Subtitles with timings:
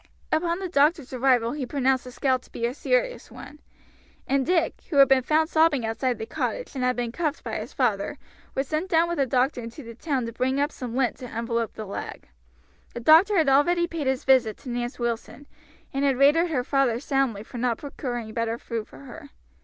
[0.31, 3.59] Upon the doctor's arrival he pronounced the scald to be a serious one,
[4.25, 7.57] and Dick, who had been found sobbing outside the cottage, and had been cuffed by
[7.59, 8.17] his father,
[8.55, 11.27] was sent down with the doctor into the town to bring up some lint to
[11.37, 12.27] envelop the leg.
[12.95, 15.45] The doctor had already paid his visit to Nance Wilson,
[15.93, 19.29] and had rated her father soundly for not procuring better food for her.